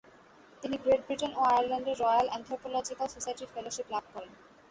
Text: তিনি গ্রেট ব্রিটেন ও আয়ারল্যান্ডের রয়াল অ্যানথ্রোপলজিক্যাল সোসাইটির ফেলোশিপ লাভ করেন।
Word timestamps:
তিনি 0.63 0.75
গ্রেট 0.83 1.01
ব্রিটেন 1.07 1.31
ও 1.35 1.41
আয়ারল্যান্ডের 1.49 1.99
রয়াল 2.03 2.27
অ্যানথ্রোপলজিক্যাল 2.29 3.07
সোসাইটির 3.07 3.53
ফেলোশিপ 3.55 3.87
লাভ 3.93 4.05
করেন। 4.13 4.31